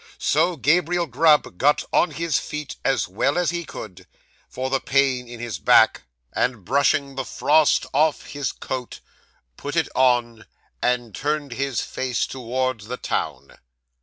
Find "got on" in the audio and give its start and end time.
1.59-2.09